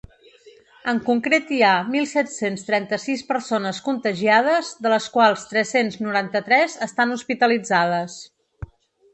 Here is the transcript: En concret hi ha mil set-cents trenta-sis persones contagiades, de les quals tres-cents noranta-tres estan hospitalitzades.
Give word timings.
En 0.91 0.99
concret 1.09 1.51
hi 1.57 1.59
ha 1.67 1.73
mil 1.95 2.07
set-cents 2.11 2.65
trenta-sis 2.69 3.21
persones 3.33 3.81
contagiades, 3.89 4.73
de 4.87 4.95
les 4.95 5.11
quals 5.19 5.47
tres-cents 5.53 6.03
noranta-tres 6.07 6.79
estan 6.91 7.17
hospitalitzades. 7.19 8.19